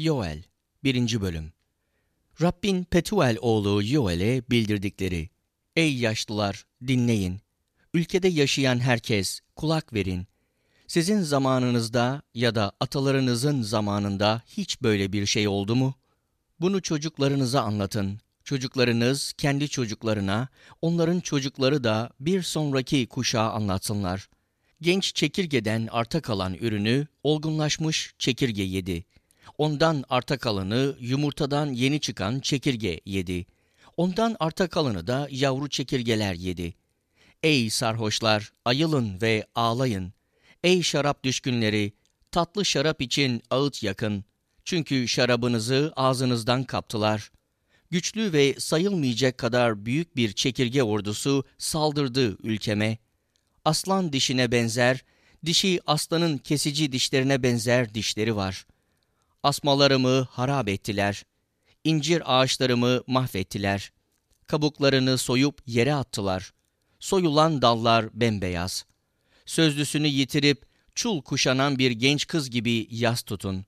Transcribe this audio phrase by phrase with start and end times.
[0.00, 0.42] Yoel
[0.84, 1.20] 1.
[1.20, 1.52] Bölüm
[2.42, 5.28] Rabbin Petuel oğlu Yoel'e bildirdikleri.
[5.76, 7.40] Ey yaşlılar, dinleyin.
[7.94, 10.26] Ülkede yaşayan herkes, kulak verin.
[10.86, 15.94] Sizin zamanınızda ya da atalarınızın zamanında hiç böyle bir şey oldu mu?
[16.60, 18.20] Bunu çocuklarınıza anlatın.
[18.44, 20.48] Çocuklarınız kendi çocuklarına,
[20.82, 24.28] onların çocukları da bir sonraki kuşağa anlatsınlar.
[24.80, 29.04] Genç çekirgeden arta kalan ürünü olgunlaşmış çekirge yedi.
[29.58, 33.46] Ondan arta kalanı yumurtadan yeni çıkan çekirge yedi.
[33.96, 36.74] Ondan arta kalanı da yavru çekirgeler yedi.
[37.42, 40.12] Ey sarhoşlar, ayılın ve ağlayın.
[40.64, 41.92] Ey şarap düşkünleri,
[42.30, 44.24] tatlı şarap için ağıt yakın.
[44.64, 47.30] Çünkü şarabınızı ağzınızdan kaptılar.
[47.90, 52.98] Güçlü ve sayılmayacak kadar büyük bir çekirge ordusu saldırdı ülkeme.
[53.64, 55.04] Aslan dişine benzer,
[55.46, 58.66] dişi aslanın kesici dişlerine benzer dişleri var.
[59.42, 61.24] Asmalarımı harap ettiler.
[61.84, 63.92] İncir ağaçlarımı mahvettiler.
[64.46, 66.52] Kabuklarını soyup yere attılar.
[67.00, 68.84] Soyulan dallar bembeyaz.
[69.46, 73.64] Sözlüsünü yitirip çul kuşanan bir genç kız gibi yas tutun.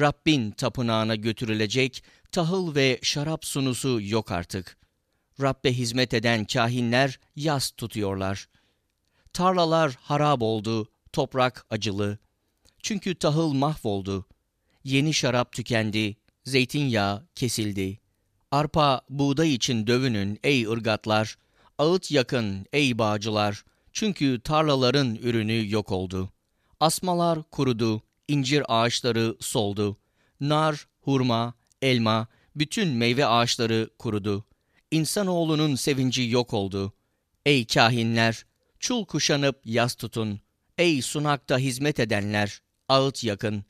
[0.00, 4.78] Rabbin tapınağına götürülecek tahıl ve şarap sunusu yok artık.
[5.40, 8.48] Rabbe hizmet eden kahinler yas tutuyorlar.
[9.32, 12.18] Tarlalar harap oldu, toprak acılı.
[12.82, 14.26] Çünkü tahıl mahvoldu.
[14.84, 17.98] Yeni şarap tükendi, zeytinyağı kesildi.
[18.50, 21.38] Arpa, buğday için dövünün ey ırgatlar,
[21.78, 26.30] ağıt yakın ey bağcılar, çünkü tarlaların ürünü yok oldu.
[26.80, 29.96] Asmalar kurudu, incir ağaçları soldu.
[30.40, 34.44] Nar, hurma, elma, bütün meyve ağaçları kurudu.
[34.90, 36.92] İnsanoğlunun sevinci yok oldu.
[37.46, 38.44] Ey kahinler,
[38.78, 40.40] çul kuşanıp yas tutun.
[40.78, 43.64] Ey sunakta hizmet edenler, ağıt yakın.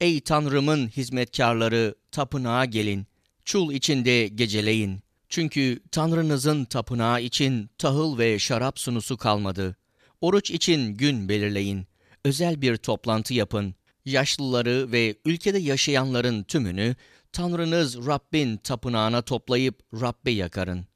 [0.00, 3.06] Ey Tanrım'ın hizmetkarları, tapınağa gelin.
[3.44, 5.00] Çul içinde geceleyin.
[5.28, 9.76] Çünkü Tanrınızın tapınağı için tahıl ve şarap sunusu kalmadı.
[10.20, 11.86] Oruç için gün belirleyin.
[12.24, 13.74] Özel bir toplantı yapın.
[14.04, 16.96] Yaşlıları ve ülkede yaşayanların tümünü
[17.32, 20.86] Tanrınız Rabbin tapınağına toplayıp Rabbe yakarın.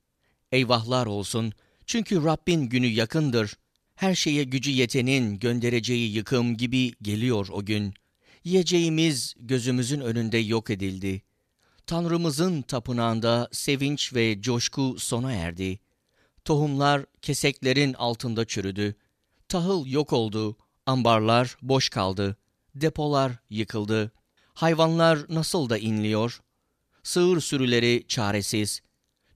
[0.53, 1.53] Eyvahlar olsun
[1.87, 3.55] çünkü Rabbin günü yakındır.
[3.95, 7.95] Her şeye gücü yetenin göndereceği yıkım gibi geliyor o gün.
[8.45, 11.23] Yiyeceğimiz gözümüzün önünde yok edildi.
[11.87, 15.79] Tanrımızın tapınağında sevinç ve coşku sona erdi.
[16.45, 18.95] Tohumlar keseklerin altında çürüdü.
[19.49, 22.37] Tahıl yok oldu, ambarlar boş kaldı,
[22.75, 24.13] depolar yıkıldı.
[24.55, 26.41] Hayvanlar nasıl da inliyor?
[27.03, 28.81] Sığır sürüleri çaresiz.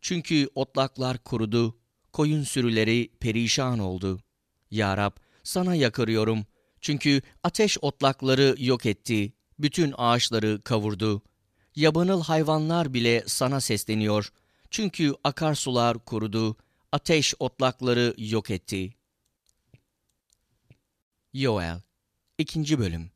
[0.00, 1.78] Çünkü otlaklar kurudu,
[2.12, 4.20] koyun sürüleri perişan oldu.
[4.70, 5.12] Ya Rab,
[5.42, 6.46] sana yakırıyorum.
[6.86, 11.22] Çünkü ateş otlakları yok etti, bütün ağaçları kavurdu.
[11.76, 14.32] Yabanıl hayvanlar bile sana sesleniyor.
[14.70, 16.56] Çünkü akarsular kurudu,
[16.92, 18.94] ateş otlakları yok etti.
[21.34, 21.80] Yoel
[22.38, 22.78] 2.
[22.78, 23.10] Bölüm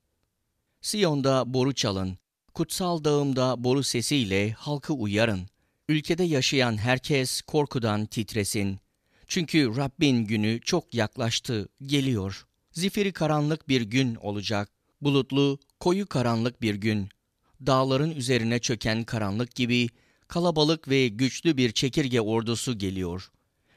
[0.81, 2.19] Siyon'da boru çalın,
[2.55, 5.47] kutsal dağımda boru sesiyle halkı uyarın.
[5.89, 8.81] Ülkede yaşayan herkes korkudan titresin.
[9.27, 12.47] Çünkü Rabbin günü çok yaklaştı, geliyor.
[12.81, 14.69] Zifiri karanlık bir gün olacak.
[15.01, 17.09] Bulutlu, koyu karanlık bir gün.
[17.67, 19.89] Dağların üzerine çöken karanlık gibi
[20.29, 23.31] kalabalık ve güçlü bir çekirge ordusu geliyor.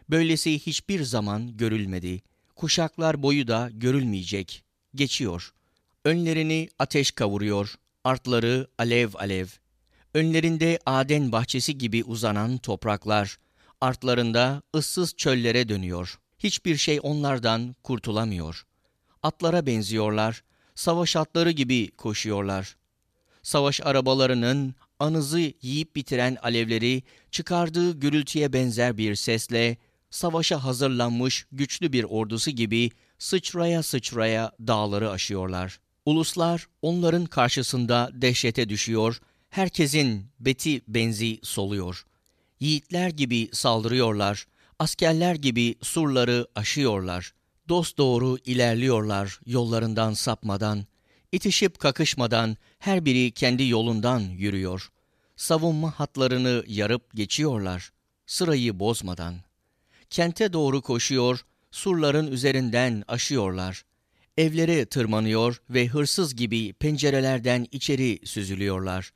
[0.10, 2.22] Böylesi hiçbir zaman görülmedi.
[2.56, 4.64] Kuşaklar boyu da görülmeyecek.
[4.96, 5.54] Geçiyor.
[6.06, 9.48] Önlerini ateş kavuruyor, artları alev alev.
[10.14, 13.38] Önlerinde Aden bahçesi gibi uzanan topraklar,
[13.82, 16.20] artlarında ıssız çöllere dönüyor.
[16.40, 18.66] Hiçbir şey onlardan kurtulamıyor.
[19.24, 20.44] Atlara benziyorlar,
[20.76, 22.76] savaş atları gibi koşuyorlar.
[23.44, 29.78] Savaş arabalarının anızı yiyip bitiren alevleri çıkardığı gürültüye benzer bir sesle
[30.10, 35.80] savaşa hazırlanmış güçlü bir ordusu gibi sıçraya sıçraya dağları aşıyorlar.
[36.06, 39.20] Uluslar onların karşısında dehşete düşüyor,
[39.50, 42.06] herkesin beti benzi soluyor.
[42.60, 44.46] Yiğitler gibi saldırıyorlar,
[44.80, 47.34] askerler gibi surları aşıyorlar.
[47.70, 50.86] Dost doğru ilerliyorlar yollarından sapmadan,
[51.32, 54.90] itişip kakışmadan her biri kendi yolundan yürüyor.
[55.36, 57.92] Savunma hatlarını yarıp geçiyorlar,
[58.26, 59.36] sırayı bozmadan.
[60.10, 63.84] Kente doğru koşuyor, surların üzerinden aşıyorlar.
[64.38, 69.14] Evlere tırmanıyor ve hırsız gibi pencerelerden içeri süzülüyorlar.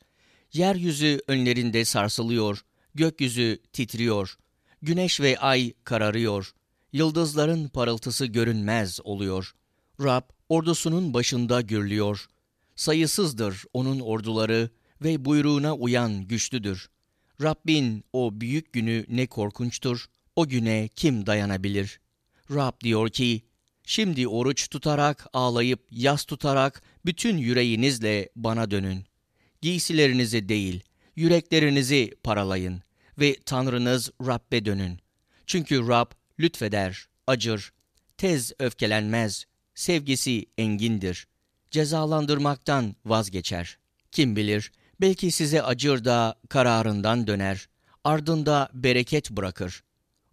[0.54, 2.62] Yeryüzü önlerinde sarsılıyor,
[2.96, 4.38] gökyüzü titriyor,
[4.82, 6.54] güneş ve ay kararıyor,
[6.94, 9.54] yıldızların parıltısı görünmez oluyor.
[10.02, 12.28] Rab ordusunun başında gürlüyor.
[12.76, 14.70] Sayısızdır onun orduları
[15.04, 16.90] ve buyruğuna uyan güçlüdür.
[17.42, 20.06] Rabbin o büyük günü ne korkunçtur,
[20.36, 22.00] o güne kim dayanabilir?
[22.52, 23.42] Rab diyor ki,
[23.84, 29.06] şimdi oruç tutarak, ağlayıp, yas tutarak bütün yüreğinizle bana dönün.
[29.62, 30.82] Giysilerinizi değil,
[31.16, 32.82] yüreklerinizi paralayın
[33.20, 35.00] ve Tanrınız Rab'be dönün.
[35.46, 37.74] Çünkü Rab lütfeder, acır,
[38.18, 39.46] tez öfkelenmez,
[39.76, 41.28] sevgisi engindir.
[41.72, 43.78] Cezalandırmaktan vazgeçer.
[44.12, 47.70] Kim bilir, belki size acır da kararından döner,
[48.04, 49.84] ardında bereket bırakır.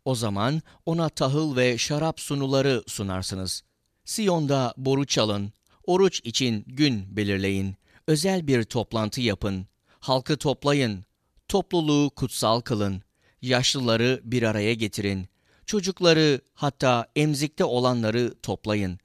[0.05, 3.63] O zaman ona tahıl ve şarap sunuları sunarsınız.
[4.05, 5.53] Siyon'da boru çalın,
[5.85, 9.67] oruç için gün belirleyin, özel bir toplantı yapın,
[10.01, 11.05] halkı toplayın,
[11.49, 13.03] topluluğu kutsal kılın,
[13.43, 15.29] yaşlıları bir araya getirin,
[15.67, 18.99] çocukları hatta emzikte olanları toplayın.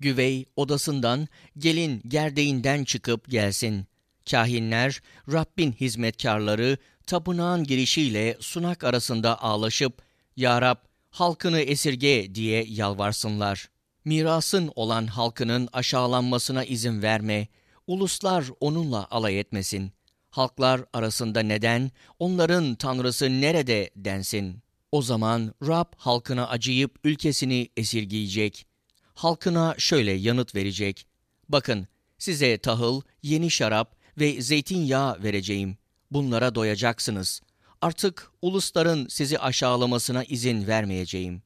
[0.00, 1.28] Güvey odasından,
[1.58, 3.86] gelin gerdeğinden çıkıp gelsin.
[4.30, 5.02] Kahinler,
[5.32, 10.02] Rabbin hizmetkarları tapınağın girişiyle sunak arasında ağlaşıp,
[10.36, 10.76] Ya Rab,
[11.10, 13.68] halkını esirge diye yalvarsınlar.
[14.04, 17.48] Mirasın olan halkının aşağılanmasına izin verme,
[17.86, 19.92] uluslar onunla alay etmesin.
[20.30, 24.65] Halklar arasında neden, onların tanrısı nerede densin.
[24.92, 28.66] O zaman Rab halkına acıyıp ülkesini esirgeyecek.
[29.14, 31.06] Halkına şöyle yanıt verecek.
[31.48, 31.88] Bakın,
[32.18, 35.76] size tahıl, yeni şarap ve zeytinyağı vereceğim.
[36.10, 37.40] Bunlara doyacaksınız.
[37.80, 41.42] Artık ulusların sizi aşağılamasına izin vermeyeceğim.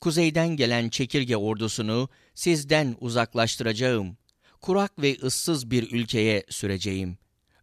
[0.00, 4.16] Kuzeyden gelen çekirge ordusunu sizden uzaklaştıracağım.
[4.60, 7.18] Kurak ve ıssız bir ülkeye süreceğim.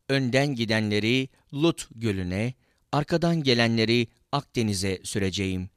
[0.10, 2.54] Önden gidenleri Lut gölüne,
[2.92, 5.70] arkadan gelenleri Akdeniz'e süreceğim.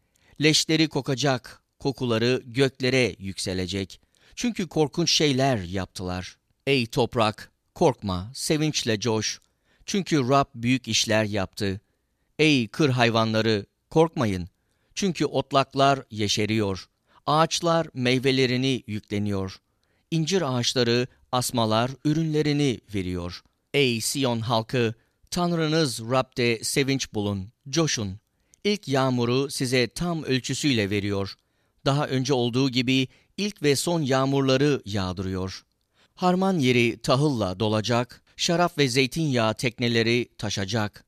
[0.42, 4.00] Leşleri kokacak, kokuları göklere yükselecek.
[4.34, 6.36] Çünkü korkunç şeyler yaptılar.
[6.66, 9.40] Ey toprak, korkma, sevinçle coş.
[9.86, 11.80] Çünkü Rab büyük işler yaptı.
[12.38, 14.48] Ey kır hayvanları, korkmayın.
[14.94, 16.88] Çünkü otlaklar yeşeriyor.
[17.26, 19.56] Ağaçlar meyvelerini yükleniyor.
[20.10, 23.42] İncir ağaçları, asmalar ürünlerini veriyor.
[23.74, 24.94] Ey Siyon halkı,
[25.30, 28.21] Tanrınız Rab'de sevinç bulun, coşun.
[28.64, 31.34] İlk yağmuru size tam ölçüsüyle veriyor.
[31.84, 35.64] Daha önce olduğu gibi ilk ve son yağmurları yağdırıyor.
[36.14, 41.04] Harman yeri tahılla dolacak, şarap ve zeytinyağı tekneleri taşacak.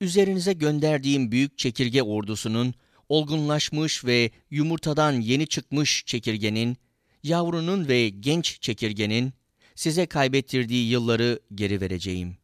[0.00, 2.74] Üzerinize gönderdiğim büyük çekirge ordusunun,
[3.08, 6.76] olgunlaşmış ve yumurtadan yeni çıkmış çekirgenin,
[7.22, 9.32] yavrunun ve genç çekirgenin,
[9.74, 12.36] size kaybettirdiği yılları geri vereceğim.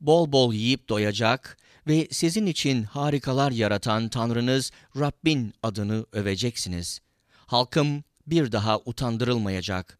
[0.00, 1.56] Bol bol yiyip doyacak
[1.86, 7.00] ve sizin için harikalar yaratan Tanrınız Rabbin adını öveceksiniz.
[7.46, 9.98] Halkım bir daha utandırılmayacak.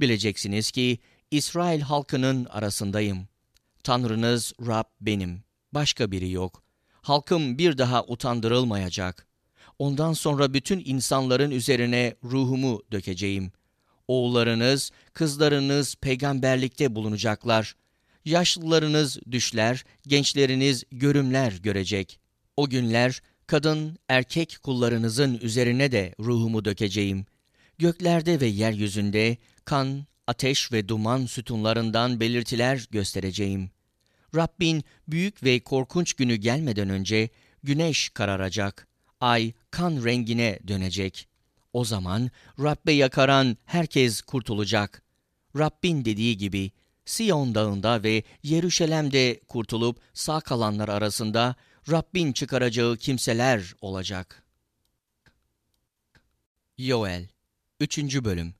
[0.00, 0.98] Bileceksiniz ki
[1.30, 3.28] İsrail halkının arasındayım.
[3.84, 5.42] Tanrınız Rab benim,
[5.72, 6.62] başka biri yok.
[7.02, 9.26] Halkım bir daha utandırılmayacak.
[9.78, 13.52] Ondan sonra bütün insanların üzerine ruhumu dökeceğim.
[14.08, 17.76] Oğullarınız, kızlarınız peygamberlikte bulunacaklar.
[18.28, 22.20] Yaşlılarınız düşler, gençleriniz görümler görecek.
[22.56, 27.26] O günler kadın, erkek kullarınızın üzerine de ruhumu dökeceğim.
[27.78, 33.70] Göklerde ve yeryüzünde kan, ateş ve duman sütunlarından belirtiler göstereceğim.
[34.34, 37.28] Rabbin büyük ve korkunç günü gelmeden önce
[37.62, 38.88] güneş kararacak,
[39.20, 41.28] ay kan rengine dönecek.
[41.72, 45.02] O zaman Rabbe yakaran herkes kurtulacak.
[45.56, 46.70] Rabbin dediği gibi
[47.08, 51.54] Siyon dağında ve Yeruşalem'de kurtulup sağ kalanlar arasında
[51.90, 54.42] Rabbin çıkaracağı kimseler olacak.
[56.78, 57.28] Yoel
[57.80, 57.98] 3.
[58.24, 58.54] Bölüm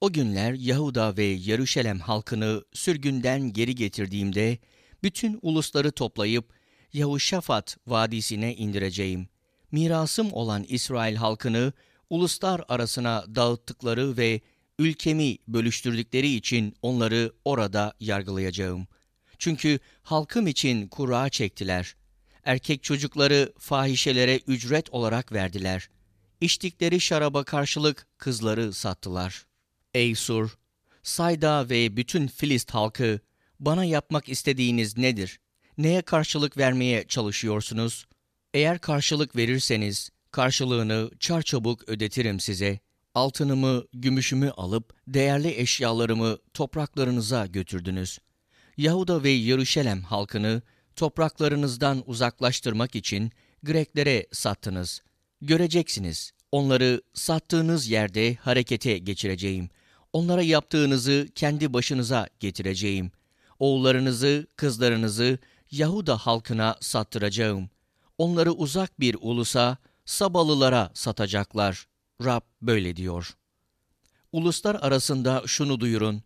[0.00, 4.58] O günler Yahuda ve Yeruşalem halkını sürgünden geri getirdiğimde
[5.02, 6.52] bütün ulusları toplayıp
[6.92, 9.28] Yahuşafat vadisine indireceğim.
[9.72, 11.72] Mirasım olan İsrail halkını
[12.10, 14.40] uluslar arasına dağıttıkları ve
[14.78, 18.86] ülkemi bölüştürdükleri için onları orada yargılayacağım.
[19.38, 21.96] Çünkü halkım için kura çektiler.
[22.44, 25.88] Erkek çocukları fahişelere ücret olarak verdiler.
[26.40, 29.46] İçtikleri şaraba karşılık kızları sattılar.
[29.94, 30.58] Ey Sur,
[31.02, 33.20] Sayda ve bütün Filist halkı,
[33.60, 35.40] bana yapmak istediğiniz nedir?
[35.78, 38.06] Neye karşılık vermeye çalışıyorsunuz?
[38.54, 42.83] Eğer karşılık verirseniz, karşılığını çarçabuk ödetirim size.
[43.14, 48.18] Altınımı, gümüşümü alıp değerli eşyalarımı topraklarınıza götürdünüz.
[48.76, 50.62] Yahuda ve Yeruşalem halkını
[50.96, 55.02] topraklarınızdan uzaklaştırmak için Greklere sattınız.
[55.40, 59.68] Göreceksiniz, onları sattığınız yerde harekete geçireceğim.
[60.12, 63.10] Onlara yaptığınızı kendi başınıza getireceğim.
[63.58, 65.38] Oğullarınızı, kızlarınızı
[65.70, 67.70] Yahuda halkına sattıracağım.
[68.18, 71.86] Onları uzak bir ulusa, Sabalılara satacaklar.
[72.24, 73.36] Rab böyle diyor.
[74.32, 76.22] Uluslar arasında şunu duyurun.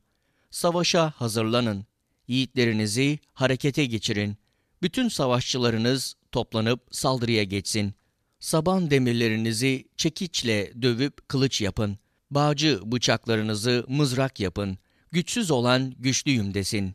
[0.50, 1.86] Savaşa hazırlanın.
[2.28, 4.36] Yiğitlerinizi harekete geçirin.
[4.82, 7.94] Bütün savaşçılarınız toplanıp saldırıya geçsin.
[8.40, 11.98] Saban demirlerinizi çekiçle dövüp kılıç yapın.
[12.30, 14.78] Bağcı bıçaklarınızı mızrak yapın.
[15.12, 16.94] Güçsüz olan güçlüyüm desin.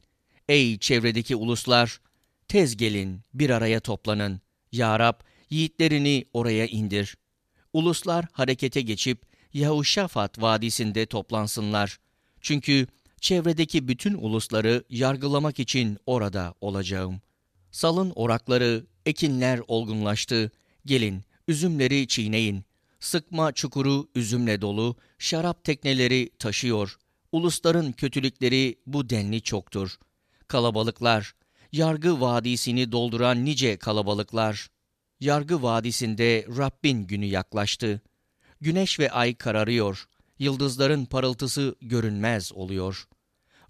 [0.49, 2.01] Ey çevredeki uluslar!
[2.47, 4.41] Tez gelin, bir araya toplanın.
[4.71, 5.15] Ya Rab,
[5.49, 7.15] yiğitlerini oraya indir.
[7.73, 9.21] Uluslar harekete geçip
[9.53, 11.99] Yahuşafat Vadisi'nde toplansınlar.
[12.41, 12.87] Çünkü
[13.21, 17.21] çevredeki bütün ulusları yargılamak için orada olacağım.
[17.71, 20.51] Salın orakları, ekinler olgunlaştı.
[20.85, 22.65] Gelin, üzümleri çiğneyin.
[22.99, 26.97] Sıkma çukuru üzümle dolu, şarap tekneleri taşıyor.
[27.31, 29.97] Ulusların kötülükleri bu denli çoktur.
[30.47, 31.33] Kalabalıklar,
[31.71, 34.69] yargı vadisini dolduran nice kalabalıklar.
[35.23, 38.01] Yargı vadisinde Rabbin günü yaklaştı.
[38.61, 40.07] Güneş ve ay kararıyor.
[40.39, 43.07] Yıldızların parıltısı görünmez oluyor.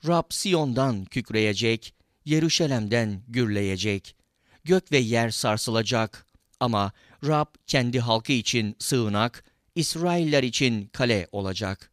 [0.07, 1.93] Rab Siyon'dan kükreyecek,
[2.25, 4.15] Yeruşalem'den gürleyecek.
[4.63, 6.27] Gök ve yer sarsılacak
[6.59, 6.91] ama
[7.27, 9.43] Rab kendi halkı için sığınak,
[9.75, 11.91] İsrailler için kale olacak.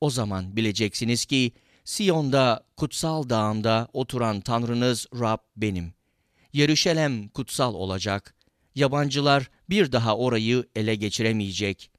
[0.00, 1.52] O zaman bileceksiniz ki
[1.84, 5.94] Siyon'da, kutsal dağımda oturan Tanrınız Rab benim.
[6.52, 8.34] Yeruşalem kutsal olacak.
[8.74, 11.90] Yabancılar bir daha orayı ele geçiremeyecek.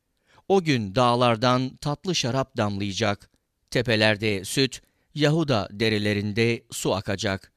[0.48, 3.30] O gün dağlardan tatlı şarap damlayacak.
[3.72, 4.82] Tepelerde süt,
[5.16, 7.54] Yahuda derelerinde su akacak.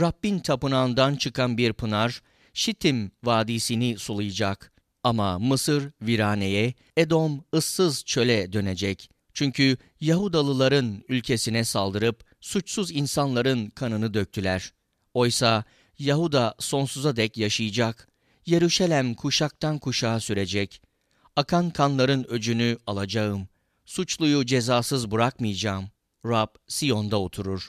[0.00, 2.22] Rabbin tapınağından çıkan bir pınar,
[2.54, 4.72] Şitim vadisini sulayacak.
[5.02, 9.10] Ama Mısır viraneye, Edom ıssız çöle dönecek.
[9.34, 14.72] Çünkü Yahudalıların ülkesine saldırıp suçsuz insanların kanını döktüler.
[15.14, 15.64] Oysa
[15.98, 18.08] Yahuda sonsuza dek yaşayacak.
[18.46, 20.82] Yeruşalem kuşaktan kuşağa sürecek.
[21.36, 23.48] Akan kanların öcünü alacağım.
[23.84, 25.84] Suçluyu cezasız bırakmayacağım.
[26.26, 27.68] Rab Siyon'da oturur.